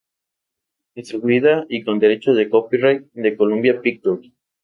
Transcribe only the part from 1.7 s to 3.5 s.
con derechos de copyright de